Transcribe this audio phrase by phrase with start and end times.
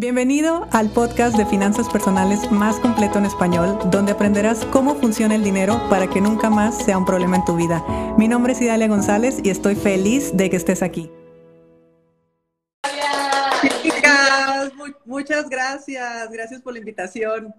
[0.00, 5.44] Bienvenido al podcast de finanzas personales más completo en español, donde aprenderás cómo funciona el
[5.44, 7.84] dinero para que nunca más sea un problema en tu vida.
[8.16, 11.10] Mi nombre es Idalia González y estoy feliz de que estés aquí.
[13.82, 14.72] Chicas,
[15.04, 16.30] muchas gracias.
[16.30, 17.54] Gracias por la invitación.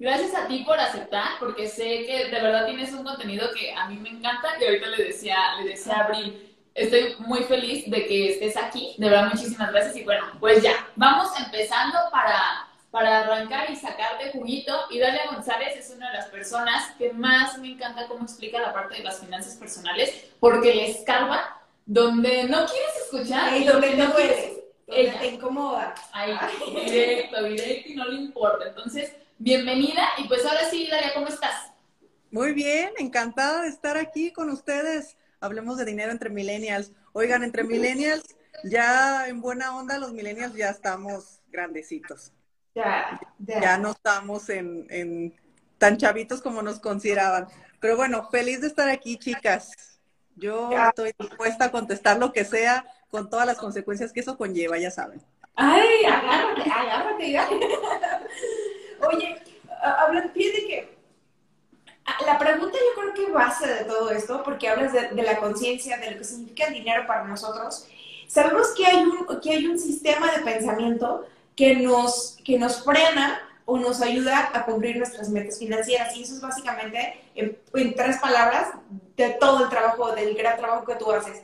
[0.00, 3.88] Gracias a ti por aceptar, porque sé que de verdad tienes un contenido que a
[3.88, 8.06] mí me encanta y ahorita le decía, le decía a Abril estoy muy feliz de
[8.06, 8.94] que estés aquí.
[8.98, 9.96] De verdad, muchísimas gracias.
[9.96, 14.74] Y bueno, pues ya, vamos empezando para, para arrancar y sacarte juguito.
[14.90, 18.72] Y Dalia González es una de las personas que más me encanta cómo explica la
[18.72, 24.12] parte de las finanzas personales, porque le escarba donde no quieres escuchar y donde no
[24.14, 24.58] quieres.
[24.86, 25.94] Ella te incomoda.
[26.12, 26.36] Ahí,
[26.84, 28.68] directo, directo y no le importa.
[28.68, 30.06] Entonces, bienvenida.
[30.18, 31.72] Y pues ahora sí, Dalia, ¿cómo estás?
[32.30, 36.92] Muy bien, encantada de estar aquí con ustedes hablemos de dinero entre millennials.
[37.12, 38.24] Oigan, entre millennials,
[38.64, 42.32] ya en buena onda, los millennials ya estamos grandecitos.
[42.74, 43.76] Ya, ya.
[43.76, 45.34] no estamos en,
[45.76, 47.48] tan chavitos como nos consideraban.
[47.80, 49.98] Pero bueno, feliz de estar aquí, chicas.
[50.36, 54.78] Yo estoy dispuesta a contestar lo que sea con todas las consecuencias que eso conlleva,
[54.78, 55.20] ya saben.
[55.54, 57.36] Ay, agárrate, agárrate.
[59.06, 59.42] Oye,
[59.82, 60.91] hablando, fíjate que
[62.26, 66.12] la pregunta yo creo que base de todo esto, porque hablas de, la conciencia, de
[66.12, 67.86] lo que significa el dinero para nosotros,
[68.26, 73.40] sabemos que hay un, que hay un sistema de pensamiento que nos, que nos frena
[73.64, 76.16] o nos ayuda a cumplir nuestras metas financieras.
[76.16, 78.68] Y eso es básicamente, en, tres palabras,
[79.16, 81.42] de todo el trabajo, del gran trabajo que tú haces.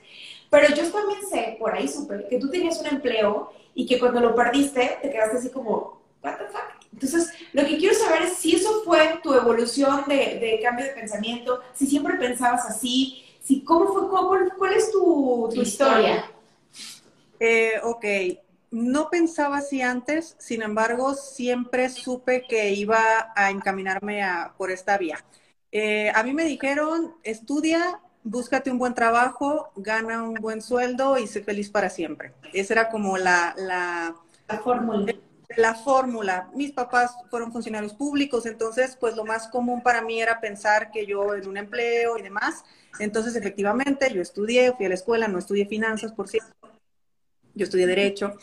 [0.50, 4.20] Pero yo también sé, por ahí supe, que tú tenías un empleo y que cuando
[4.20, 6.78] lo perdiste te quedaste así como, what the fuck?
[6.92, 8.56] Entonces, lo que quiero saber es si
[8.88, 14.08] fue tu evolución de, cambio de pensamiento, si siempre pensabas así, si cómo fue,
[14.56, 16.24] cuál, es tu, historia.
[17.38, 18.04] Eh, ok,
[18.70, 24.96] no pensaba así antes, sin embargo, siempre supe que iba a encaminarme a, por esta
[24.96, 25.22] vía.
[25.70, 31.26] Eh, a mí me dijeron, estudia, búscate un buen trabajo, gana un buen sueldo y
[31.26, 32.32] sé feliz para siempre.
[32.54, 33.54] Esa era como la...
[33.58, 34.14] La,
[34.48, 35.12] la fórmula
[35.56, 36.50] la fórmula.
[36.54, 41.06] Mis papás fueron funcionarios públicos, entonces pues lo más común para mí era pensar que
[41.06, 42.64] yo en un empleo y demás.
[42.98, 46.52] Entonces efectivamente yo estudié, fui a la escuela, no estudié finanzas, por cierto,
[47.54, 48.34] yo estudié derecho.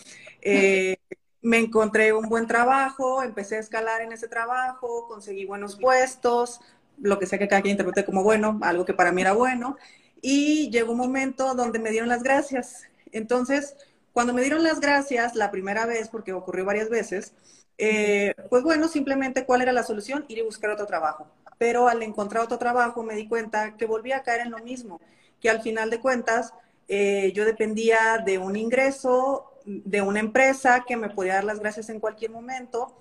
[0.41, 0.97] Eh,
[1.41, 6.59] me encontré un buen trabajo, empecé a escalar en ese trabajo, conseguí buenos puestos,
[6.99, 9.77] lo que sea que cada quien interprete como bueno, algo que para mí era bueno,
[10.22, 12.87] y llegó un momento donde me dieron las gracias.
[13.11, 13.75] Entonces,
[14.15, 17.33] cuando me dieron las gracias la primera vez, porque ocurrió varias veces,
[17.77, 21.27] eh, pues bueno, simplemente cuál era la solución, ir y buscar otro trabajo.
[21.57, 25.01] Pero al encontrar otro trabajo me di cuenta que volvía a caer en lo mismo,
[25.41, 26.53] que al final de cuentas
[26.87, 31.89] eh, yo dependía de un ingreso, de una empresa que me podía dar las gracias
[31.89, 32.95] en cualquier momento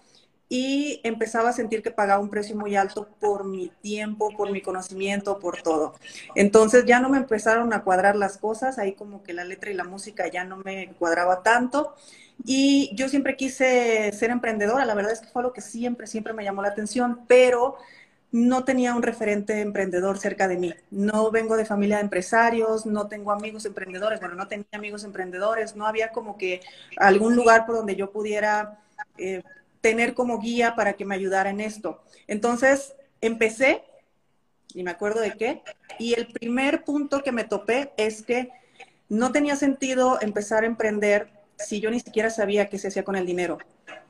[0.56, 4.60] y empezaba a sentir que pagaba un precio muy alto por mi tiempo, por mi
[4.62, 5.94] conocimiento, por todo.
[6.36, 9.74] Entonces ya no me empezaron a cuadrar las cosas, ahí como que la letra y
[9.74, 11.96] la música ya no me cuadraba tanto.
[12.44, 16.32] Y yo siempre quise ser emprendedora, la verdad es que fue lo que siempre, siempre
[16.32, 17.76] me llamó la atención, pero
[18.30, 20.72] no tenía un referente emprendedor cerca de mí.
[20.92, 25.74] No vengo de familia de empresarios, no tengo amigos emprendedores, bueno, no tenía amigos emprendedores,
[25.74, 26.60] no había como que
[26.96, 28.78] algún lugar por donde yo pudiera...
[29.18, 29.42] Eh,
[29.84, 32.02] tener como guía para que me ayudara en esto.
[32.26, 33.84] Entonces, empecé,
[34.72, 35.62] y me acuerdo de qué,
[35.98, 38.48] y el primer punto que me topé es que
[39.10, 41.28] no tenía sentido empezar a emprender
[41.58, 43.58] si yo ni siquiera sabía qué se hacía con el dinero.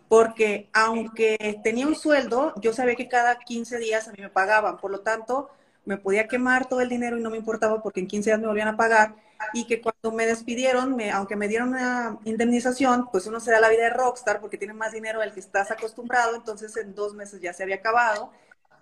[0.09, 4.77] Porque aunque tenía un sueldo, yo sabía que cada 15 días a mí me pagaban.
[4.77, 5.51] Por lo tanto,
[5.85, 8.47] me podía quemar todo el dinero y no me importaba porque en 15 días me
[8.47, 9.17] volvían a pagar
[9.53, 13.61] y que cuando me despidieron, me, aunque me dieron una indemnización, pues uno se da
[13.61, 17.15] la vida de rockstar porque tiene más dinero del que estás acostumbrado, entonces en dos
[17.15, 18.31] meses ya se había acabado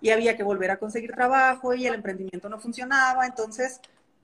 [0.01, 3.79] y había que volver a conseguir trabajo y el emprendimiento no funcionaba, entonces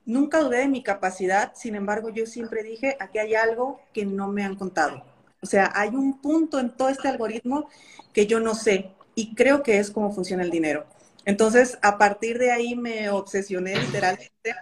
[0.06, 4.28] nunca dudé de mi capacidad, sin embargo yo siempre dije, aquí hay algo que no
[4.28, 5.04] me han contado.
[5.42, 7.70] O sea, hay un punto en todo este algoritmo
[8.14, 10.86] que yo no sé y creo que es cómo funciona el dinero.
[11.26, 14.56] Entonces, a partir de ahí me obsesioné literalmente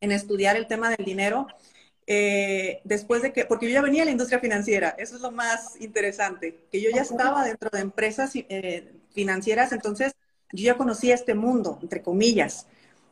[0.00, 1.46] en estudiar el tema del dinero.
[2.06, 5.32] Eh, después de que, porque yo ya venía a la industria financiera, eso es lo
[5.32, 10.14] más interesante, que yo ya estaba dentro de empresas eh, financieras, entonces
[10.52, 12.68] yo ya conocía este mundo, entre comillas,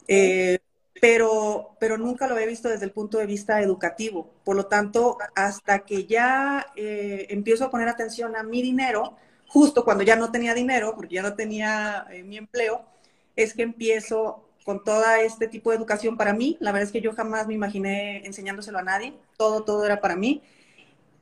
[0.06, 0.60] eh,
[1.00, 4.30] pero, pero nunca lo había visto desde el punto de vista educativo.
[4.44, 9.16] Por lo tanto, hasta que ya empiezo a poner atención a mi dinero,
[9.48, 12.86] justo cuando ya no tenía dinero, porque ya no tenía mi empleo,
[13.34, 16.56] es que empiezo con todo este tipo de educación para mí.
[16.60, 19.14] La verdad es que yo jamás me imaginé enseñándoselo a nadie.
[19.36, 20.42] Todo, todo era para mí.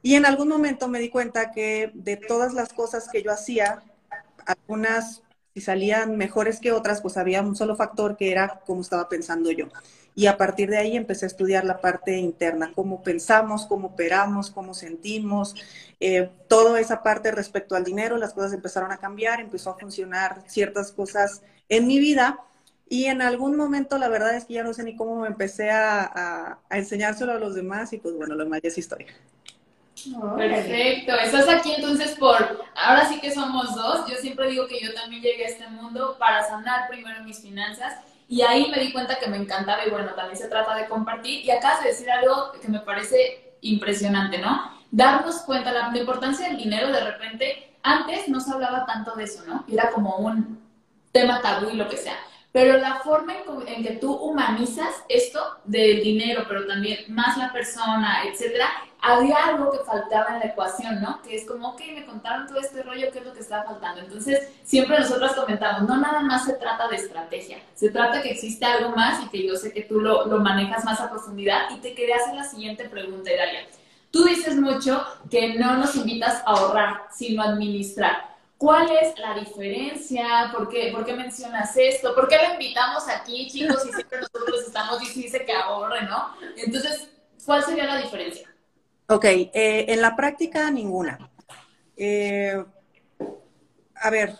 [0.02, 3.82] Y en algún momento me di cuenta que de todas las cosas que yo hacía,
[4.46, 5.22] algunas
[5.54, 9.50] si salían mejores que otras, pues había un solo factor que era cómo estaba pensando
[9.50, 9.68] yo.
[10.14, 14.50] Y a partir de ahí empecé a estudiar la parte interna, cómo pensamos, cómo operamos,
[14.50, 15.54] cómo sentimos,
[16.00, 20.42] eh, toda esa parte respecto al dinero, las cosas empezaron a cambiar, empezó a funcionar
[20.46, 22.40] ciertas cosas en mi vida.
[22.92, 25.70] Y en algún momento, la verdad es que ya no sé ni cómo me empecé
[25.70, 29.06] a, a enseñárselo a los demás y pues bueno, lo demás ya es historia.
[30.36, 32.36] Perfecto, estás aquí entonces por,
[32.74, 36.16] ahora sí que somos dos, yo siempre digo que yo también llegué a este mundo
[36.18, 37.94] para sanar primero mis finanzas
[38.28, 41.42] y ahí me di cuenta que me encantaba y bueno, también se trata de compartir
[41.46, 44.70] y acá de decir algo que me parece impresionante, ¿no?
[44.90, 49.24] Darnos cuenta la, la importancia del dinero de repente, antes no se hablaba tanto de
[49.24, 49.64] eso, ¿no?
[49.66, 50.60] Era como un
[51.10, 52.18] tema tabú y lo que sea.
[52.52, 53.32] Pero la forma
[53.66, 58.68] en, que tú humanizas esto del dinero, pero también más la persona, etcétera,
[59.00, 61.22] había algo que faltaba en la ecuación, ¿no?
[61.22, 64.02] Que es como, ok, me contaron todo este rollo, ¿qué es lo que estaba faltando?
[64.02, 68.66] Entonces, siempre nosotros comentamos, no nada más se trata de estrategia, se trata que existe
[68.66, 71.70] algo más y que yo sé que tú lo, lo manejas más a profundidad.
[71.70, 73.66] Y te quería hacer la siguiente pregunta, Idalia.
[74.10, 78.31] Tú dices mucho que no nos invitas a ahorrar, sino a administrar.
[78.62, 80.52] ¿Cuál es la diferencia?
[80.52, 82.14] ¿Por qué, ¿Por qué mencionas esto?
[82.14, 83.84] ¿Por qué lo invitamos aquí, chicos?
[83.84, 86.28] Y siempre nosotros estamos dice que ahorre, ¿no?
[86.56, 87.08] Entonces,
[87.44, 88.48] ¿cuál sería la diferencia?
[89.08, 91.28] Ok, eh, en la práctica ninguna.
[91.96, 92.64] Eh,
[93.96, 94.36] a ver,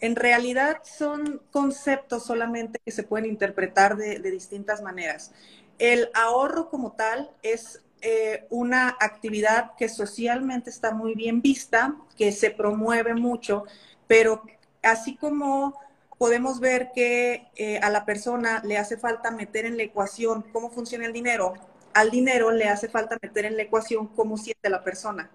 [0.00, 5.32] en realidad son conceptos solamente que se pueden interpretar de distintas maneras.
[5.80, 12.32] El ahorro como tal es eh, una actividad que socialmente está muy bien vista, que
[12.32, 13.64] se promueve mucho,
[14.06, 14.42] pero
[14.82, 15.80] así como
[16.18, 20.68] podemos ver que eh, a la persona le hace falta meter en la ecuación cómo
[20.70, 21.54] funciona el dinero,
[21.94, 25.30] al dinero le hace falta meter en la ecuación cómo siente la persona.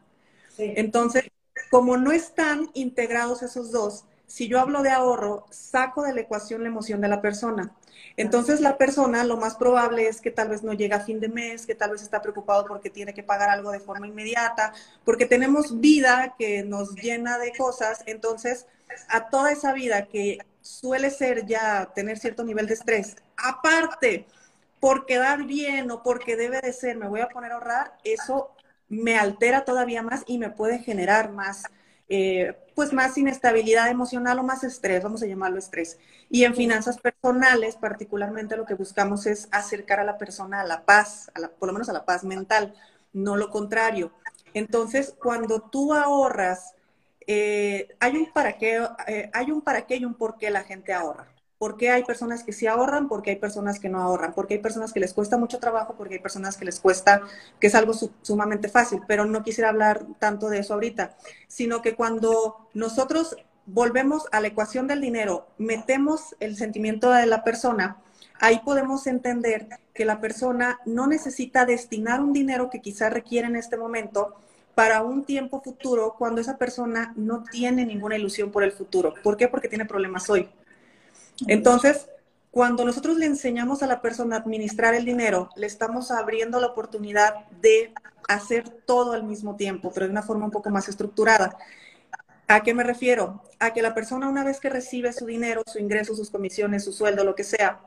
[0.60, 1.24] Entonces,
[1.72, 6.62] como no están integrados esos dos, si yo hablo de ahorro, saco de la ecuación
[6.62, 7.74] la emoción de la persona.
[8.18, 11.30] Entonces la persona lo más probable es que tal vez no llega a fin de
[11.30, 14.74] mes, que tal vez está preocupado porque tiene que pagar algo de forma inmediata,
[15.04, 18.66] porque tenemos vida que nos llena de cosas, entonces
[19.07, 24.25] a toda esa vida que suele ser ya tener cierto nivel de estrés, aparte
[24.80, 28.51] por quedar bien o porque debe de ser, me voy a poner a ahorrar, eso
[28.88, 31.63] me altera todavía más y me puede generar más
[32.10, 36.00] eh, pues más inestabilidad emocional o más estrés, vamos a llamarlo estrés.
[36.30, 40.86] Y en finanzas personales, particularmente lo que buscamos es acercar a la persona a la
[40.86, 42.74] paz, a por lo menos a la paz mental,
[43.14, 44.12] no lo contrario.
[44.54, 46.74] Entonces, cuando tú ahorras,
[47.28, 50.64] eh, hay un para qué, eh, hay un para qué y un por qué la
[50.64, 51.28] gente ahorra.
[51.60, 53.10] ¿Por qué hay personas que sí ahorran?
[53.10, 54.34] ¿Por qué hay personas que no ahorran?
[54.34, 55.94] ¿Por qué hay personas que les cuesta mucho trabajo?
[55.96, 57.22] ¿Por qué hay personas que les cuesta,
[57.60, 57.92] que es algo
[58.22, 59.02] sumamente fácil?
[59.10, 61.18] Pero no quisiera hablar tanto de eso ahorita,
[61.50, 63.36] sino que cuando nosotros
[63.66, 67.98] volvemos a la ecuación del dinero, metemos el sentimiento de la persona,
[68.40, 73.58] ahí podemos entender que la persona no necesita destinar un dinero que quizá requiere en
[73.58, 74.34] este momento
[74.76, 79.14] para un tiempo futuro cuando esa persona no tiene ninguna ilusión por el futuro.
[79.22, 79.50] ¿Por qué?
[79.50, 80.50] Porque tiene problemas hoy.
[81.47, 82.07] Entonces,
[82.51, 86.68] cuando nosotros le enseñamos a la persona a administrar el dinero, le estamos abriendo la
[86.68, 87.94] oportunidad de
[88.27, 91.57] hacer todo al mismo tiempo, pero de una forma un poco más estructurada.
[92.47, 93.44] ¿A qué me refiero?
[93.60, 96.91] A que la persona una vez que recibe su dinero, su ingreso, sus comisiones, su
[96.91, 97.79] sueldo, lo que sea,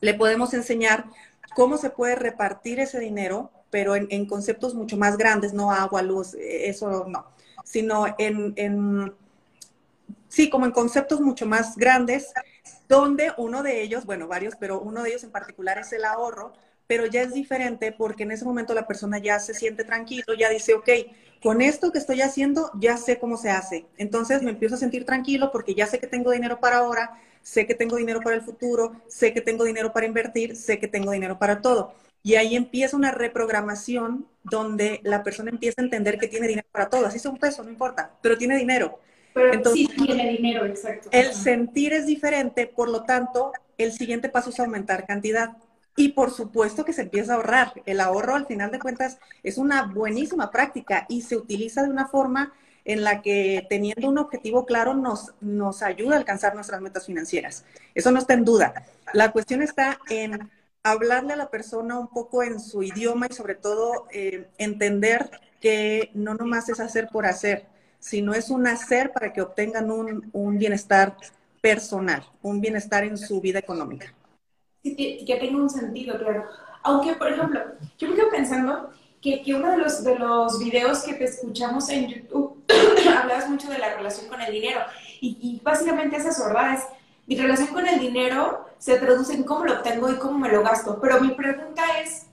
[0.00, 1.06] le podemos enseñar
[1.54, 6.34] cómo se puede repartir ese dinero, pero en, conceptos mucho más grandes, no agua, luz,
[6.38, 7.26] eso no,
[7.64, 9.14] sino en, en,
[10.28, 12.32] sí, como en conceptos mucho más grandes
[12.88, 16.52] donde uno de ellos, bueno, varios, pero uno de ellos en particular es el ahorro,
[16.86, 20.48] pero ya es diferente porque en ese momento la persona ya se siente tranquilo, ya
[20.48, 20.88] dice, ok,
[21.42, 23.86] con esto que estoy haciendo ya sé cómo se hace.
[23.98, 27.66] Entonces me empiezo a sentir tranquilo porque ya sé que tengo dinero para ahora, sé
[27.66, 31.12] que tengo dinero para el futuro, sé que tengo dinero para invertir, sé que tengo
[31.12, 31.94] dinero para todo.
[32.22, 36.88] Y ahí empieza una reprogramación donde la persona empieza a entender que tiene dinero para
[36.90, 37.06] todo.
[37.06, 38.98] Así sea un peso, no importa, pero tiene dinero.
[39.52, 41.08] Entonces, sí tiene dinero, exacto.
[41.12, 45.56] El sentir es diferente, por lo tanto, el siguiente paso es aumentar cantidad.
[45.96, 47.72] Y por supuesto que se empieza a ahorrar.
[47.84, 52.06] El ahorro, al final de cuentas, es una buenísima práctica y se utiliza de una
[52.06, 52.52] forma
[52.84, 57.64] en la que teniendo un objetivo claro nos, nos ayuda a alcanzar nuestras metas financieras.
[57.94, 58.86] Eso no está en duda.
[59.12, 60.48] La cuestión está en
[60.82, 65.30] hablarle a la persona un poco en su idioma y sobre todo eh, entender
[65.60, 67.66] que no nomás es hacer por hacer,
[67.98, 71.16] sino es un hacer para que obtengan un, bienestar
[71.60, 74.12] personal, un bienestar en su vida económica.
[74.82, 76.44] Sí, que tenga un sentido, claro.
[76.82, 77.60] Aunque, por ejemplo,
[77.98, 78.90] yo me quedo pensando
[79.20, 82.62] que, que, uno de los, de los videos que te escuchamos en YouTube,
[83.18, 84.80] hablabas mucho de la relación con el dinero.
[85.20, 86.78] Y, y básicamente esas verdad
[87.28, 90.62] mi relación con el dinero se traduce en cómo lo obtengo y cómo me lo
[90.62, 90.98] gasto.
[90.98, 92.27] Pero mi pregunta es,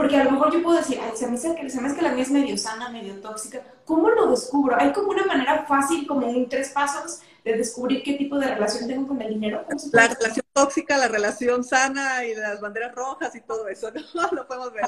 [0.00, 1.96] porque a lo mejor yo puedo decir, Ay, se, me hace que, se me hace
[1.98, 3.60] que la mía es medio sana, medio tóxica.
[3.84, 4.74] ¿Cómo lo descubro?
[4.80, 8.88] ¿Hay como una manera fácil, como un tres pasos, de descubrir qué tipo de relación
[8.88, 9.62] tengo con el dinero?
[9.92, 14.28] La relación tóxica, la relación sana y las banderas rojas y todo eso, ¿no?
[14.32, 14.86] Lo podemos ver.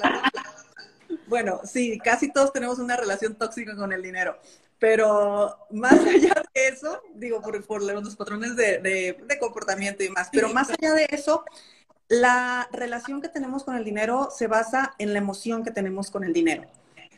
[1.26, 4.38] Bueno, sí, casi todos tenemos una relación tóxica con el dinero.
[4.78, 10.70] Pero más allá de eso, digo, por, los patrones de comportamiento y más, pero más
[10.70, 11.44] allá de eso,
[12.12, 16.24] la relación que tenemos con el dinero se basa en la emoción que tenemos con
[16.24, 16.64] el dinero.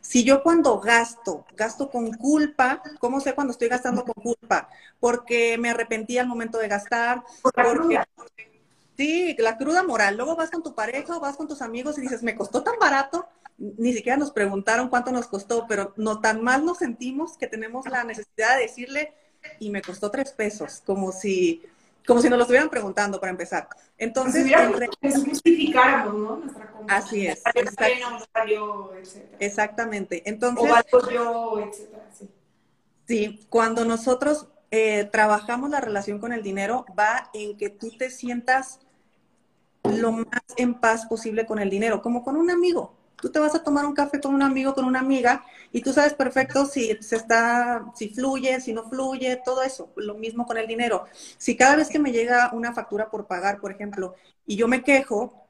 [0.01, 4.69] Si yo cuando gasto, gasto con culpa, ¿cómo sé cuando estoy gastando con culpa?
[5.01, 8.01] Porque me arrepentí al momento de gastar, porque...
[8.97, 10.17] Sí, la cruda moral.
[10.17, 12.79] Luego vas con tu pareja o vas con tus amigos y dices, me costó tan
[12.79, 13.27] barato.
[13.59, 17.89] Ni siquiera nos preguntaron cuánto nos costó, pero no tan mal nos sentimos que tenemos
[17.89, 19.13] la necesidad de decirle,
[19.59, 21.65] y me costó tres pesos, como si
[22.07, 23.69] como si nos lo estuvieran preguntando para empezar.
[23.97, 26.37] Entonces, si justificáramos, ¿no?
[26.37, 27.43] Nuestra Así es.
[29.39, 30.23] Exactamente.
[30.27, 32.05] Entonces, o yo, etcétera.
[32.13, 32.31] Sí.
[33.07, 38.11] sí, cuando nosotros eh, trabajamos la relación con el dinero, va en que tú te
[38.11, 38.81] sientas
[39.85, 42.95] lo más en paz posible con el dinero, como con un amigo.
[43.21, 45.93] Tú te vas a tomar un café con un amigo, con una amiga, y tú
[45.93, 49.93] sabes perfecto si se está, si fluye, si no fluye, todo eso.
[49.97, 51.05] Lo mismo con el dinero.
[51.39, 54.15] Si cada vez que me llega una factura por pagar, por ejemplo,
[54.47, 55.45] y yo me quejo,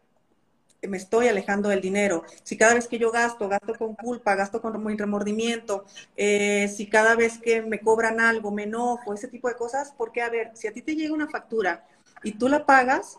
[0.89, 2.25] me estoy alejando del dinero.
[2.43, 5.85] Si cada vez que yo gasto, gasto con culpa, gasto con remordimiento,
[6.17, 10.23] eh, si cada vez que me cobran algo, me enojo, ese tipo de cosas, porque
[10.23, 11.87] a ver, si a ti te llega una factura
[12.23, 13.19] y tú la pagas,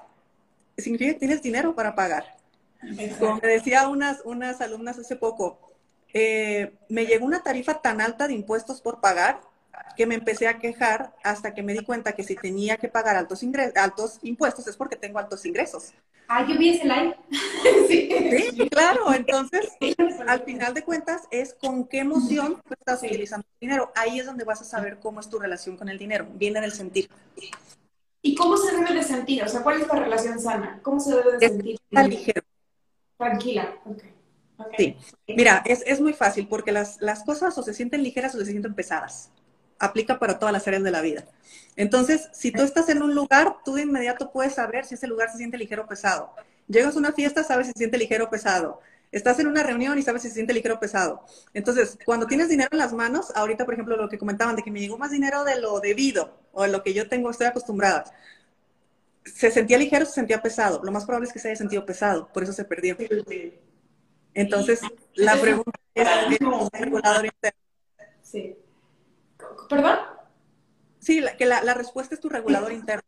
[0.78, 2.38] significa que tienes dinero para pagar.
[3.20, 5.60] Como me decía unas, unas alumnas hace poco,
[6.14, 9.42] eh, me llegó una tarifa tan alta de impuestos por pagar
[9.96, 13.16] que me empecé a quejar hasta que me di cuenta que si tenía que pagar
[13.16, 13.42] altos,
[13.76, 15.94] altos impuestos es porque tengo altos ingresos.
[16.28, 17.16] Ah, yo vi ese live.
[17.88, 18.10] sí.
[18.56, 18.70] sí.
[18.70, 19.14] claro.
[19.14, 19.72] Entonces,
[20.28, 23.92] al final de cuentas, es con qué emoción tú estás utilizando el dinero.
[23.96, 26.28] Ahí es donde vas a saber cómo es tu relación con el dinero.
[26.34, 27.10] Viene del sentir.
[28.22, 29.44] ¿Y cómo se debe de sentir?
[29.44, 30.80] O sea, ¿cuál es la relación sana?
[30.82, 31.80] ¿Cómo se debe de sentir?
[31.92, 32.42] Está ligero.
[33.18, 34.04] Tranquila, ok.
[34.78, 38.40] Sí, mira, es, es, muy fácil porque las, las cosas o se sienten ligeras o
[38.40, 39.32] se sienten pesadas.
[39.80, 41.26] Aplica para todas las áreas de la vida.
[41.76, 45.30] Entonces, si tú estás en un lugar, tú de inmediato puedes saber si ese lugar
[45.30, 46.32] se siente ligero o pesado.
[46.68, 48.80] Llegas a una fiesta, sabes si se siente ligero o pesado.
[49.12, 51.26] Estás en una reunión y sabes si se siente ligero o pesado.
[51.54, 54.72] Entonces, cuando tienes dinero en las manos, ahorita, por ejemplo, lo que comentaban de que
[54.72, 58.06] me llegó más dinero de lo debido o de lo que yo tengo, estoy acostumbrada
[59.26, 60.82] se sentía ligero, se sentía pesado.
[60.84, 62.96] Lo más probable es que se haya sentido pesado, por eso se perdió.
[64.34, 64.82] Entonces,
[65.16, 67.60] la pregunta es, ¿qué es un regulador interno?
[68.22, 68.56] Sí.
[69.70, 70.00] ¿Perdón?
[71.00, 73.04] Sí, la, que la, la, respuesta es tu regulador interno.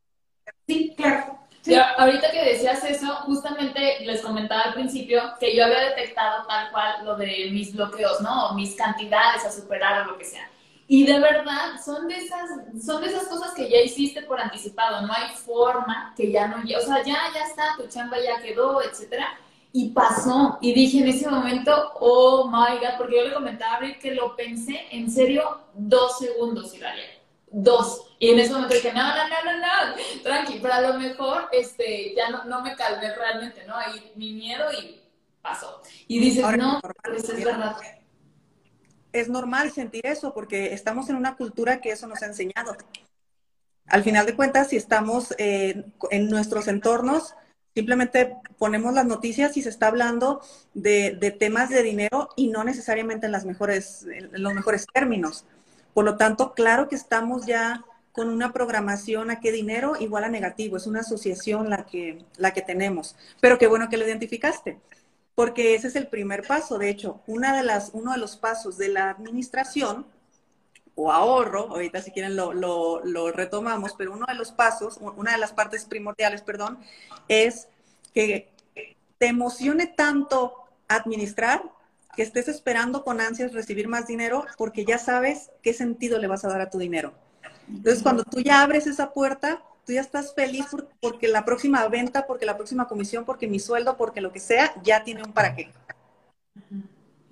[0.67, 1.39] Sí, claro.
[1.61, 1.75] Sí.
[1.75, 7.03] ahorita que decías eso, justamente les comentaba al principio que yo había detectado tal cual
[7.03, 8.53] lo de mis bloqueos, ¿no?
[8.53, 10.49] mis cantidades a superar o lo que sea.
[10.89, 12.49] Y de verdad, son de esas,
[12.83, 16.57] son de esas cosas que ya hiciste por anticipado, no hay forma que ya no,
[16.57, 19.37] o sea, ya, ya está, tu chamba ya quedó, etcétera.
[19.73, 23.75] Y pasó, y dije en ese momento, oh my god, porque yo le comentaba a
[23.77, 27.03] Abril que lo pensé en serio dos segundos, Hilaria.
[27.49, 28.03] Dos.
[28.17, 31.49] Y en ese momento dije, no, no, no, no, no, tranqui, pero a lo mejor
[31.51, 33.75] este, ya no, no me calmé realmente, ¿no?
[33.75, 35.01] Ahí mi miedo y
[35.41, 35.81] pasó.
[36.07, 37.75] Y dices, no, pues es verdad
[39.13, 42.75] es normal sentir eso porque estamos en una cultura que eso nos ha enseñado.
[43.87, 47.35] Al final de cuentas, si estamos eh, en nuestros entornos,
[47.73, 50.41] simplemente ponemos las noticias y se está hablando
[50.73, 53.45] de, temas de dinero y no necesariamente en los
[54.53, 55.45] mejores términos.
[55.93, 60.29] Por lo tanto, claro que estamos ya con una programación a qué dinero igual a
[60.29, 60.75] negativo.
[60.75, 63.15] Es una asociación la que, la que tenemos.
[63.39, 64.79] Pero qué bueno que lo identificaste
[65.37, 66.79] porque ese es el primer paso.
[66.79, 70.07] De hecho, una de las, uno de los pasos de la administración
[70.95, 75.33] o ahorro, ahorita si quieren lo, lo, lo, retomamos, pero uno de los pasos, una
[75.33, 76.79] de las partes primordiales, perdón,
[77.27, 77.67] es
[78.15, 78.49] que
[79.19, 80.55] te emocione tanto
[80.87, 81.61] administrar
[82.15, 86.45] que estés esperando con ansias recibir más dinero porque ya sabes qué sentido le vas
[86.45, 87.13] a dar a tu dinero.
[87.69, 90.65] Entonces, cuando tú ya abres esa puerta, tú ya estás feliz
[90.99, 94.73] porque la próxima venta, porque la próxima comisión, porque mi sueldo, porque lo que sea,
[94.83, 95.71] ya tiene un para qué.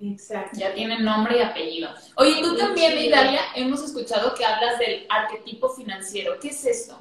[0.00, 0.58] Exacto.
[0.58, 1.90] Ya tiene nombre y apellido.
[2.16, 6.38] Oye, tú también, Italia, hemos escuchado que hablas del arquetipo financiero.
[6.40, 6.98] ¿Qué es esto?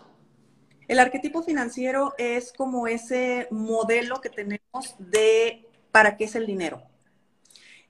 [0.90, 6.84] El arquetipo financiero es como ese modelo que tenemos de para qué es el dinero.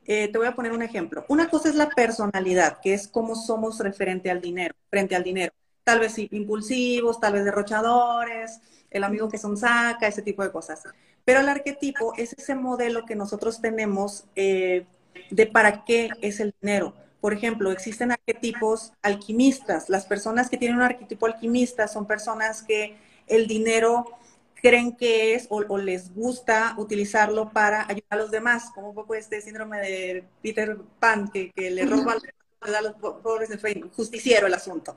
[0.06, 1.26] eh, te voy a poner un ejemplo.
[1.30, 5.52] Una cosa es la personalidad, que es cómo somos referente al dinero, frente al dinero.
[5.86, 8.60] Tal vez impulsivos, tal vez derrochadores,
[8.92, 10.84] el amigo que son saca, ese tipo de cosas.
[11.24, 14.86] Pero el arquetipo es ese modelo que nosotros tenemos eh,
[15.30, 16.94] de para qué es el dinero.
[17.22, 19.90] Por ejemplo, existen arquetipos alquimistas.
[19.90, 24.06] Las personas que tienen un arquetipo alquimista son personas que el dinero
[24.66, 29.14] creen que es o, les gusta utilizarlo para ayudar a los demás, como un poco
[29.14, 32.24] este síndrome de Peter Pan, que, le roba a los
[33.22, 33.50] pobres,
[33.96, 34.96] justiciero el asunto.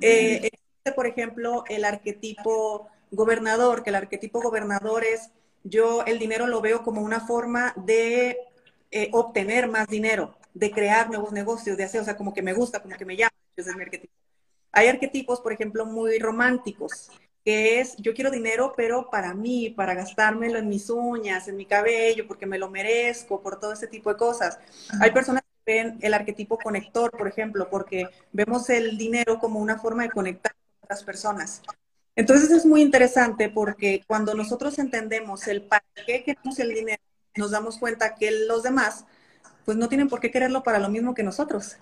[0.00, 5.30] Eh, existe, por ejemplo, el arquetipo gobernador, que el arquetipo gobernador es,
[5.64, 8.38] yo el dinero lo veo como una forma de
[8.90, 12.52] eh, obtener más dinero, de crear nuevos negocios, de hacer, o sea, como que me
[12.52, 14.12] gusta, como que me llama, es mi arquetipo.
[14.72, 17.10] Hay arquetipos, por ejemplo, muy románticos,
[17.44, 21.66] que es, yo quiero dinero, pero para mí, para gastármelo en mis uñas, en mi
[21.66, 24.58] cabello, porque me lo merezco, por todo ese tipo de cosas.
[25.00, 30.02] Hay personas ven el arquetipo conector, por ejemplo, porque vemos el dinero como una forma
[30.02, 31.62] de conectar con otras personas.
[32.14, 37.02] Entonces es muy interesante porque cuando nosotros entendemos el para qué queremos el dinero,
[37.36, 39.06] nos damos cuenta que los demás,
[39.64, 41.76] pues no tienen por qué quererlo para lo mismo que nosotros.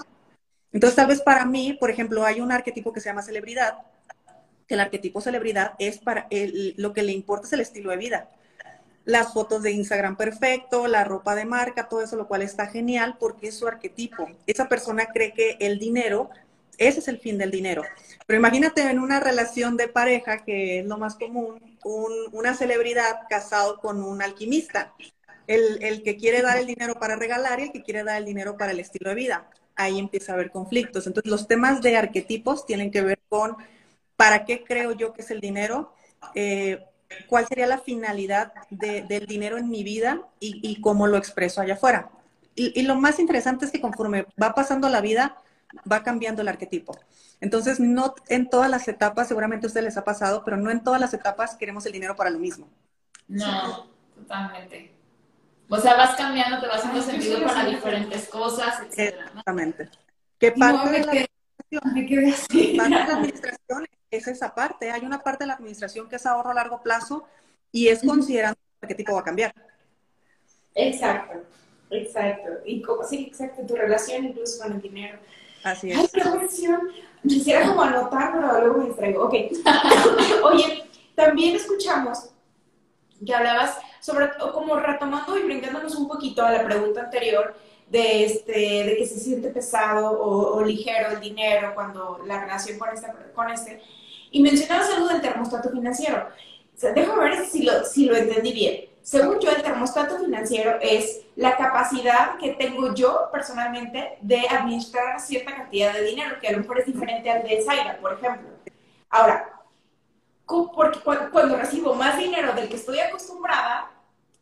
[0.73, 3.79] Entonces tal vez para mí, por ejemplo, hay un arquetipo que se llama celebridad,
[4.69, 6.29] que el arquetipo celebridad es para
[6.77, 8.29] lo que le importa es el estilo de vida.
[9.05, 13.17] Las fotos de Instagram perfecto, la ropa de marca, todo eso, lo cual está genial
[13.19, 14.29] porque es su arquetipo.
[14.47, 16.31] Esa persona cree que el dinero,
[16.79, 17.83] ese es el fin del dinero.
[18.27, 21.79] Pero imagínate en una relación de pareja, que es lo más común,
[22.33, 24.95] una celebridad casado con un alquimista.
[25.47, 28.25] El, el, que quiere dar el dinero para regalar y el que quiere dar el
[28.25, 29.51] dinero para el estilo de vida.
[29.75, 31.09] Ahí empieza a haber conflictos.
[31.09, 33.57] Entonces, los temas de arquetipos tienen que ver con
[34.21, 35.95] ¿Para qué creo yo que es el dinero?
[36.35, 36.79] Eh,
[37.27, 42.11] ¿Cuál sería la finalidad del dinero en mi vida y, cómo lo expreso allá afuera?
[42.55, 45.37] Y, lo más interesante es que conforme va pasando la vida,
[45.91, 46.99] va cambiando el arquetipo.
[47.41, 50.83] Entonces, no en todas las etapas, seguramente a ustedes les ha pasado, pero no en
[50.83, 52.69] todas las etapas queremos el dinero para lo mismo.
[53.29, 54.93] No, totalmente.
[55.69, 59.15] O sea, vas cambiando, te vas haciendo sentido para diferentes cosas, etc.
[59.15, 59.89] Exactamente.
[60.39, 64.91] ¿Qué parte de la administración es esa parte.
[64.91, 67.25] Hay una parte de la administración que es ahorro a largo plazo
[67.73, 69.55] y es considerando qué tipo va a cambiar.
[70.75, 71.39] Exacto,
[71.91, 72.51] exacto.
[72.65, 75.19] Y como, sí, exacto, tu relación incluso con el dinero.
[75.63, 75.99] Así es.
[75.99, 76.81] Ay, qué versión.
[77.23, 79.25] Quisiera como anotar, pero luego me distraigo.
[79.25, 79.35] Ok.
[80.45, 82.31] Oye, también escuchamos
[83.25, 87.55] que hablabas sobre, como retomando y brincándonos un poquito a la pregunta anterior,
[87.91, 92.89] de, este, de que se siente pesado o, ligero el dinero cuando la relación con
[92.91, 93.83] este, con este
[94.31, 96.29] y mencionabas algo del termostato financiero.
[96.95, 98.91] déjame ver si lo, si lo entendí bien.
[99.03, 105.55] Según yo, el termostato financiero es la capacidad que tengo yo personalmente de administrar cierta
[105.55, 108.49] cantidad de dinero, que a lo mejor es diferente al de Zaira, por ejemplo.
[109.09, 109.61] Ahora,
[110.47, 113.91] porque cuando recibo más dinero del que estoy acostumbrada,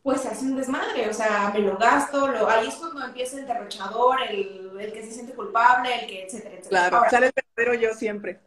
[0.03, 3.45] pues hace un desmadre, o sea, me lo gasto, lo, ahí es cuando empieza el
[3.45, 6.89] derrochador, el, el que se siente culpable, el que, etcétera, etcétera.
[6.89, 8.39] Claro, sale el verdadero yo siempre.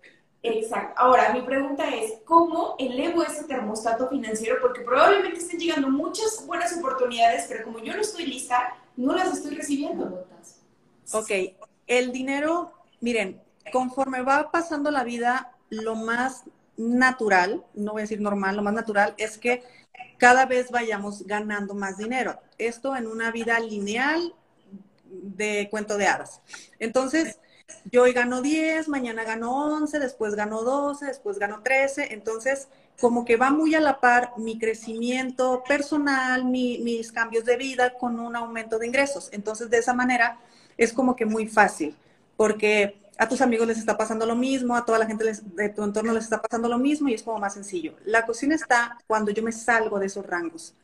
[0.43, 0.95] Exacto.
[0.97, 4.57] Ahora, mi pregunta es, ¿cómo elevo ese termostato financiero?
[4.61, 9.33] Porque probablemente estén llegando muchas buenas oportunidades, pero como yo no estoy lista, no las
[9.33, 10.27] estoy recibiendo.
[11.13, 11.31] Ok,
[11.87, 13.41] el dinero, miren,
[13.73, 16.45] conforme va pasando la vida, lo más
[16.77, 19.63] natural, no voy a decir normal, lo más natural es que
[20.19, 22.39] cada vez vayamos ganando más dinero.
[22.59, 24.35] Esto en una vida lineal
[25.05, 26.41] de cuento de hadas.
[26.79, 27.39] Entonces,
[27.91, 32.13] yo hoy gano 10, mañana gano 11, después gano 12, después gano 13.
[32.13, 32.69] Entonces,
[33.01, 38.21] como que va muy a la par mi crecimiento personal, mis cambios de vida con
[38.21, 39.29] un aumento de ingresos.
[39.33, 40.39] Entonces, de esa manera
[40.77, 41.97] es como que muy fácil,
[42.37, 45.83] porque a tus amigos les está pasando lo mismo, a toda la gente de tu
[45.83, 47.95] entorno les está pasando lo mismo y es como más sencillo.
[48.05, 50.75] La cuestión está cuando yo me salgo de esos rangos,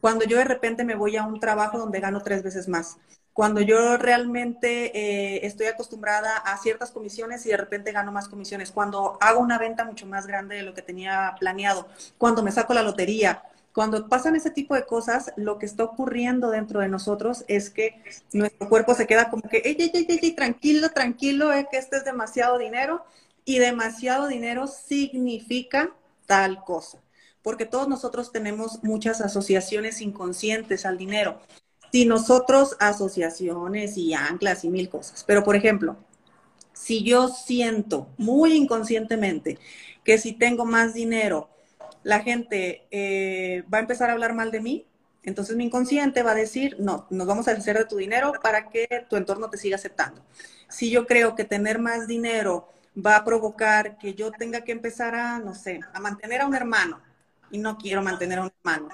[0.00, 2.98] cuando yo de repente me voy a un trabajo donde gano tres veces más
[3.32, 8.70] cuando yo realmente eh, estoy acostumbrada a ciertas comisiones y de repente gano más comisiones,
[8.70, 12.74] cuando hago una venta mucho más grande de lo que tenía planeado, cuando me saco
[12.74, 13.42] la lotería,
[13.72, 18.02] cuando pasan ese tipo de cosas, lo que está ocurriendo dentro de nosotros es que
[18.32, 22.04] nuestro cuerpo se queda como que, ey, ey, ey, tranquilo, tranquilo, eh, que este es
[22.04, 23.02] demasiado dinero
[23.46, 25.90] y demasiado dinero significa
[26.26, 26.98] tal cosa
[27.42, 31.40] porque todos nosotros tenemos muchas asociaciones inconscientes al dinero
[31.92, 35.98] si nosotros asociaciones y anclas y mil cosas, pero por ejemplo,
[36.72, 39.58] si yo siento muy inconscientemente
[40.04, 41.50] que si tengo más dinero,
[42.02, 44.86] la gente eh, va a empezar a hablar mal de mí,
[45.24, 48.68] Entonces mi inconsciente va a decir, no, nos vamos a hacer de tu dinero para
[48.70, 50.24] que tu entorno te siga aceptando.
[50.68, 55.14] Si yo creo que tener más dinero va a provocar que yo tenga que empezar
[55.14, 57.02] a, no sé, a mantener a un hermano
[57.50, 58.90] y no quiero mantener a un hermano.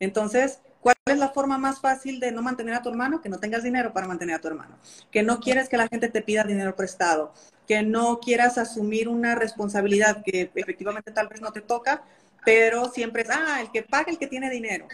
[0.00, 3.20] Entonces, ¿cuál es la forma más fácil de no mantener a tu hermano?
[3.20, 4.78] Que no tengas dinero para mantener a tu hermano.
[5.10, 7.32] Que no quieres que la gente te pida dinero prestado.
[7.66, 12.04] Que no quieras asumir una responsabilidad que efectivamente tal vez no te toca,
[12.44, 14.86] pero siempre es, ah, el que paga el que tiene dinero.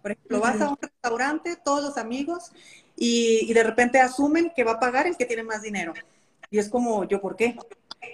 [0.00, 2.50] Por ejemplo, vas a un restaurante, todos los amigos,
[2.96, 5.92] y, de repente asumen que va a pagar el que tiene más dinero.
[6.50, 7.54] Y es como, ¿yo por qué?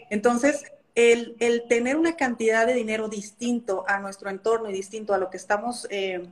[0.08, 0.64] Entonces,
[0.96, 1.36] el,
[1.68, 5.86] tener una cantidad de dinero distinto a nuestro entorno y distinto a lo que estamos
[5.90, 6.26] eh,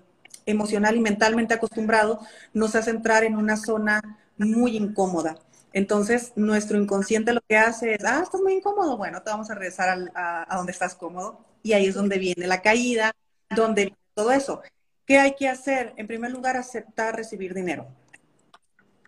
[0.50, 2.18] emocional y mentalmente acostumbrados,
[2.52, 4.00] nos hace entrar en una zona
[4.36, 5.36] muy incómoda.
[5.72, 9.54] Entonces, nuestro inconsciente lo que hace es, ah, estás muy incómodo, bueno, te vamos a
[9.54, 11.44] regresar a, a donde estás cómodo.
[11.62, 13.12] Y ahí es donde viene la caída,
[13.54, 14.62] donde viene todo eso.
[15.04, 15.94] ¿Qué hay que hacer?
[15.96, 17.86] En primer lugar, aceptar recibir dinero.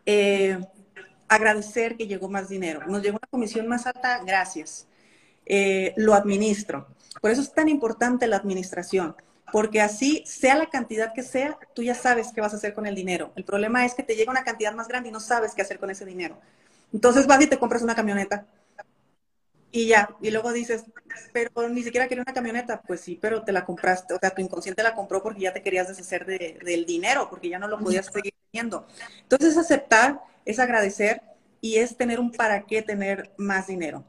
[0.06, 0.58] Eh,
[1.28, 2.80] agradecer que llegó más dinero.
[2.86, 4.88] Nos llegó una comisión más alta, gracias.
[5.46, 6.88] Eh, lo administro.
[7.20, 9.14] Por eso es tan importante la administración,
[9.52, 12.86] porque así, sea la cantidad que sea, tú ya sabes qué vas a hacer con
[12.86, 13.32] el dinero.
[13.36, 15.78] El problema es que te llega una cantidad más grande y no sabes qué hacer
[15.78, 16.38] con ese dinero.
[16.92, 18.46] Entonces vas y te compras una camioneta
[19.72, 20.84] y ya, y luego dices,
[21.32, 22.82] pero ni siquiera quería una camioneta.
[22.82, 25.62] Pues sí, pero te la compraste, o sea, tu inconsciente la compró porque ya te
[25.62, 28.86] querías deshacer del dinero, porque ya no lo podías seguir teniendo.
[29.22, 31.22] Entonces, aceptar es agradecer
[31.60, 34.04] y es tener un para qué tener más dinero.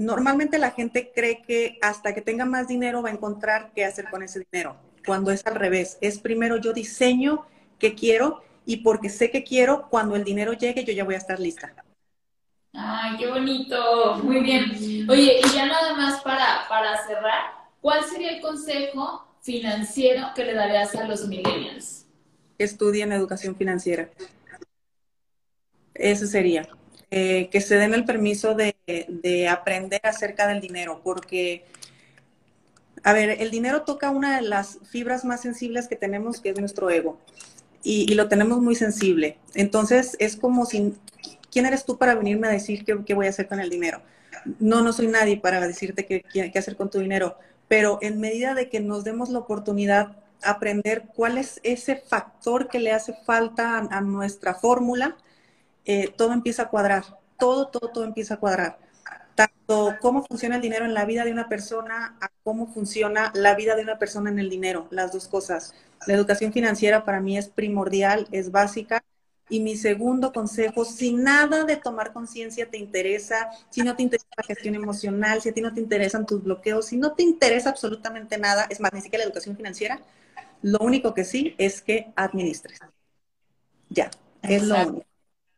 [0.00, 4.08] Normalmente la gente cree que hasta que tenga más dinero va a encontrar qué hacer
[4.08, 5.98] con ese dinero, cuando es al revés.
[6.00, 7.44] Es primero yo diseño
[7.78, 11.18] qué quiero y porque sé que quiero, cuando el dinero llegue yo ya voy a
[11.18, 11.74] estar lista.
[12.72, 14.16] Ay, qué bonito.
[14.22, 15.06] Muy bien.
[15.10, 20.54] Oye, y ya nada más para, para cerrar, ¿cuál sería el consejo financiero que le
[20.54, 22.06] darías a los millennials?
[22.56, 24.08] Estudien educación financiera.
[25.92, 26.66] Eso sería.
[27.12, 31.64] Eh, que se den el permiso de, de, aprender acerca del dinero, porque,
[33.02, 36.60] a ver, el dinero toca una de las fibras más sensibles que tenemos, que es
[36.60, 37.18] nuestro ego,
[37.82, 39.38] y, lo tenemos muy sensible.
[39.54, 40.94] Entonces, es como si
[41.50, 44.02] ¿quién eres tú para venirme a decir qué, voy a hacer con el dinero?
[44.58, 47.36] No, no soy nadie para decirte qué, qué, hacer con tu dinero,
[47.68, 52.78] pero en medida de que nos demos la oportunidad aprender cuál es ese factor que
[52.78, 55.16] le hace falta a, nuestra fórmula,
[55.84, 57.04] eh, todo empieza a cuadrar,
[57.38, 58.78] todo, todo, todo empieza a cuadrar.
[59.34, 63.54] Tanto cómo funciona el dinero en la vida de una persona a cómo funciona la
[63.54, 65.74] vida de una persona en el dinero, las dos cosas.
[66.06, 69.02] La educación financiera para mí es primordial, es básica
[69.50, 74.28] y mi segundo consejo, si nada de tomar conciencia te interesa, si no te interesa
[74.36, 77.70] la gestión emocional, si a ti no te interesan tus bloqueos, si no te interesa
[77.70, 80.00] absolutamente nada, es más, ni siquiera la educación financiera,
[80.62, 82.78] lo único que sí es que administres.
[83.88, 84.10] Ya,
[84.42, 85.09] es lo único.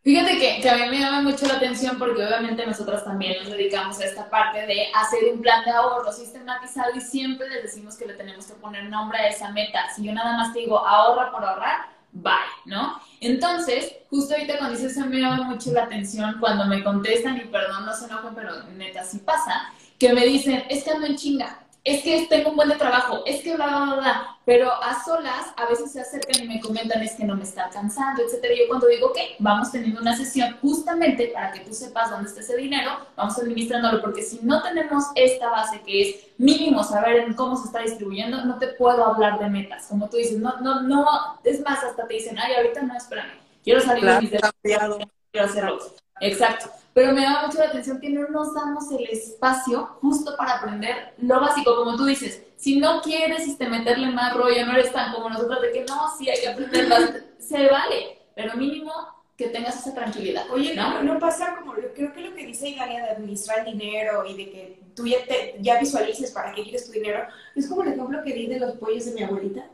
[0.04, 4.00] Fíjate que, a mí me llama mucho la atención porque obviamente nosotros también nos dedicamos
[4.00, 8.06] a esta parte de hacer un plan de ahorro sistematizado y siempre les decimos que
[8.06, 9.88] le tenemos que poner nombre a esa meta.
[9.94, 12.32] Si yo nada más te digo ahorra por ahorrar, bye,
[12.64, 13.00] ¿no?
[13.20, 17.44] Entonces, justo ahorita cuando dices, se me llama mucho la atención cuando me contestan, y
[17.44, 21.14] perdón, no se enojen, pero neta sí pasa, que me dicen, es que ando en
[21.14, 25.46] chinga, es que tengo un buen trabajo, es que bla, bla, bla, pero a solas
[25.56, 28.54] a veces se acercan y me comentan es que no me está alcanzando, etcétera.
[28.54, 32.28] Y yo cuando digo, que vamos teniendo una sesión justamente para que tú sepas dónde
[32.28, 37.34] está ese dinero, vamos administrándolo, porque si no tenemos esta base que es mínimo saber
[37.36, 39.86] cómo se está distribuyendo, no te puedo hablar de metas.
[39.86, 41.06] Como tú dices, no, no, no,
[41.44, 45.78] es más, hasta te dicen, ay, ahorita no, espérame, quiero salir de mis quiero hacerlo.
[46.20, 46.81] Exacto.
[46.94, 51.14] Pero me llama mucho la atención que no nos damos el espacio justo para aprender
[51.18, 52.42] lo básico, como tú dices.
[52.56, 56.14] Si no quieres este, meterle más rollo, no eres tan como nosotros de que no,
[56.16, 58.92] sí hay que aprender más, se vale, pero mínimo
[59.36, 60.44] que tengas esa tranquilidad.
[60.50, 64.24] Oye, no, no pasa como, creo que lo que dice Igalia de administrar el dinero
[64.26, 67.26] y de que tú ya, te, ya visualices para qué quieres tu dinero,
[67.56, 69.66] es como el ejemplo que di de los pollos de mi abuelita.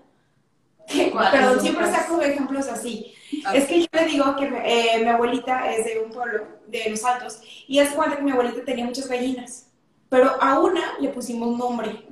[1.10, 3.14] Perdón, siempre saco ejemplos así.
[3.54, 7.04] Es que yo le digo que eh, mi abuelita es de un pueblo, de Los
[7.04, 9.66] Altos, y es cuando que mi abuelita tenía muchas gallinas,
[10.08, 12.04] pero a una le pusimos nombre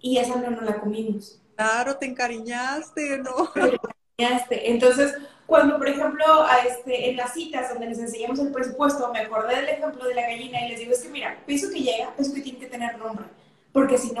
[0.00, 1.40] y esa no nos la comimos.
[1.56, 3.48] Claro, te encariñaste, ¿no?
[3.52, 3.78] Te
[4.18, 4.70] encariñaste.
[4.70, 5.14] Entonces,
[5.46, 9.56] cuando, por ejemplo, a este, en las citas donde les enseñamos el presupuesto, me acordé
[9.56, 12.32] del ejemplo de la gallina y les digo, es que mira, peso que llega, peso
[12.34, 13.26] que tiene que tener nombre,
[13.72, 14.20] porque si no,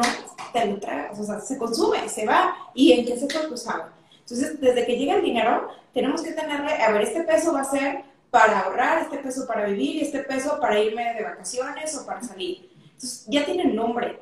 [0.52, 3.66] te lo tragas, o sea, se consume, se va, y en qué se fue, pues
[4.20, 7.64] Entonces, desde que llega el dinero, tenemos que tenerle, a ver, este peso va a
[7.64, 12.06] ser para ahorrar, este peso para vivir y este peso para irme de vacaciones o
[12.06, 12.70] para salir.
[12.84, 14.20] Entonces, ya tienen nombre.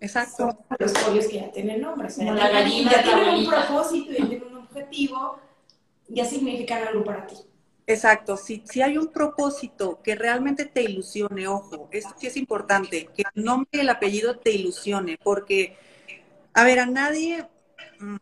[0.00, 0.58] Exacto.
[0.78, 2.08] los pollos que ya tienen nombre.
[2.08, 5.38] O sea, la gallina ya tienen un propósito y tienen un objetivo,
[6.08, 7.36] ya significan algo para ti.
[7.86, 13.10] Exacto, si, si hay un propósito que realmente te ilusione, ojo, esto sí es importante,
[13.14, 15.76] que el nombre y el apellido te ilusione, porque,
[16.54, 17.46] a ver, a nadie,
[18.00, 18.16] mm,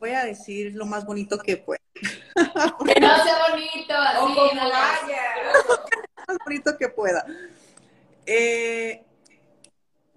[0.00, 1.80] voy a decir lo más bonito que pueda.
[2.84, 5.22] Que no sea bonito, así, O como no, vaya.
[6.16, 7.24] Lo más bonito que pueda.
[8.26, 9.04] Eh,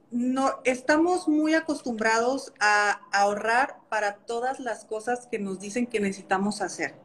[0.09, 6.61] no, estamos muy acostumbrados a ahorrar para todas las cosas que nos dicen que necesitamos
[6.61, 6.95] hacer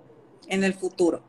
[0.49, 1.23] en el futuro.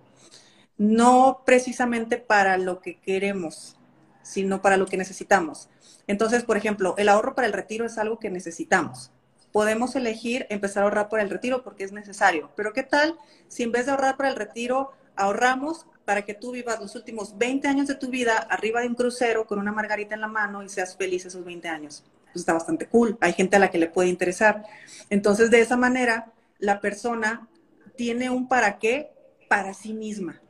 [0.78, 3.78] No precisamente para lo que queremos,
[4.24, 5.70] sino para lo que necesitamos.
[6.08, 9.12] Entonces, por ejemplo, el ahorro para el retiro es algo que necesitamos.
[9.52, 12.52] Podemos elegir empezar a ahorrar para el retiro porque es necesario.
[12.56, 16.52] Pero ¿qué tal si en vez de ahorrar para el retiro, ahorramos para que tú
[16.52, 20.16] vivas los últimos 20 años de tu vida arriba de un crucero con una margarita
[20.16, 22.04] en la mano y seas feliz esos 20 años?
[22.26, 23.16] Pues está bastante cool.
[23.22, 24.64] Hay gente a la que le puede interesar.
[25.12, 27.48] Entonces, de esa manera, la persona
[27.96, 29.12] tiene un para qué
[29.48, 30.42] para sí misma.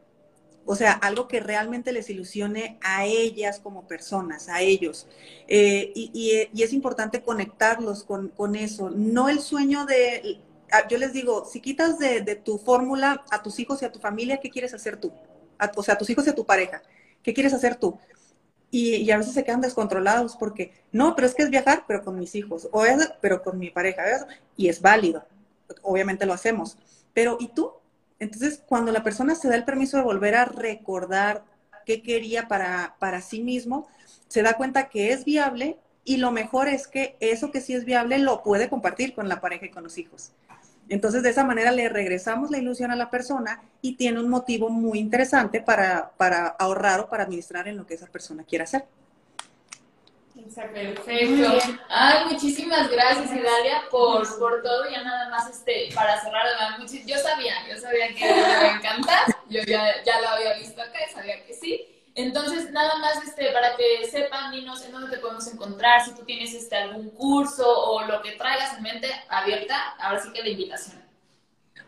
[0.65, 5.07] O sea, algo que realmente les ilusione a ellas como personas, a ellos.
[5.47, 8.89] Eh, y, es importante conectarlos con, eso.
[8.89, 10.39] No el sueño de,
[10.71, 13.99] ah, yo les digo, si quitas de, tu fórmula a tus hijos y a tu
[13.99, 15.11] familia, ¿qué quieres hacer tú?
[15.59, 16.81] A- o sea, a tus hijos y a tu pareja,
[17.21, 17.99] ¿qué quieres hacer tú?
[18.71, 22.03] Y, y a veces se quedan descontrolados porque, no, pero es que es viajar, pero
[22.03, 24.03] con mis hijos, o es, pero con mi pareja,
[24.57, 25.25] y es válido.
[25.83, 26.77] Obviamente lo hacemos.
[27.13, 27.71] Pero, ¿y tú?
[28.23, 31.43] Entonces, cuando la persona se da el permiso de volver a recordar
[31.85, 33.87] qué quería para, para sí mismo,
[34.27, 37.85] se da cuenta que es viable y lo mejor es que eso que sí es
[37.85, 40.31] viable lo puede compartir con la pareja y con los hijos.
[40.89, 44.69] Entonces, de esa manera le regresamos la ilusión a la persona y tiene un motivo
[44.69, 48.85] muy interesante para, para ahorrar o para administrar en lo que esa persona quiera hacer.
[50.33, 51.77] Perfecto.
[51.89, 54.89] Ay, muchísimas gracias, Idalia, por, por todo.
[54.89, 56.45] Ya nada más este, para cerrar,
[56.79, 59.25] yo sabía, yo sabía que me iba a encantar.
[59.49, 61.87] Yo ya, ya lo había visto acá y sabía que sí.
[62.15, 66.23] Entonces, nada más este, para que sepan, dinos en dónde te podemos encontrar, si tú
[66.23, 70.49] tienes este, algún curso o lo que traigas en mente abierta, ahora sí que la
[70.49, 71.01] invitación.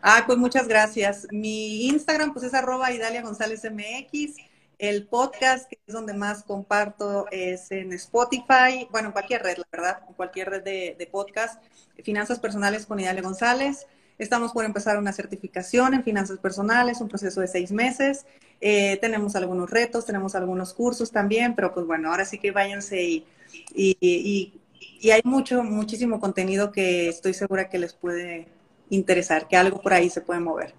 [0.02, 1.26] Ah, pues muchas gracias.
[1.30, 4.36] Mi Instagram pues es arroba Idalia González MX.
[4.78, 9.66] El podcast, que es donde más comparto, es en Spotify, bueno, en cualquier red, la
[9.72, 11.62] verdad, en cualquier red de, podcast.
[12.04, 13.86] Finanzas personales con Idalia González.
[14.18, 18.26] Estamos por empezar una certificación en finanzas personales, un proceso de seis meses.
[18.60, 23.02] Eh, tenemos algunos retos, tenemos algunos cursos también, pero pues bueno, ahora sí que váyanse
[23.02, 23.26] y,
[23.74, 24.60] y,
[25.00, 28.48] y hay mucho, muchísimo contenido que estoy segura que les puede
[28.90, 30.74] interesar, que algo por ahí se puede mover.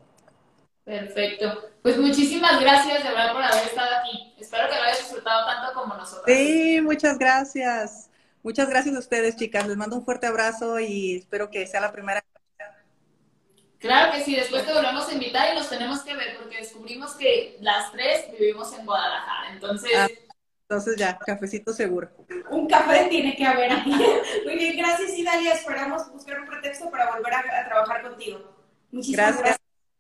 [0.88, 1.70] Perfecto.
[1.82, 4.34] Pues muchísimas gracias de verdad por haber estado aquí.
[4.40, 6.24] Espero que lo hayas disfrutado tanto como nosotros.
[6.26, 8.10] Sí, muchas gracias.
[8.42, 9.68] Muchas gracias a ustedes, chicas.
[9.68, 12.24] Les mando un fuerte abrazo y espero que sea la primera.
[13.80, 17.16] Claro que sí, después te volvemos a invitar y nos tenemos que ver porque descubrimos
[17.16, 19.52] que las tres vivimos en Guadalajara.
[19.52, 20.08] Entonces, Ah.
[20.70, 22.10] Entonces ya, cafecito seguro.
[22.50, 23.90] Un café tiene que haber aquí.
[24.46, 25.54] Muy bien, gracias Idalia.
[25.54, 28.40] Esperamos buscar un pretexto para volver a, a trabajar contigo.
[28.92, 29.40] Muchísimas Gracias.
[29.44, 29.67] gracias.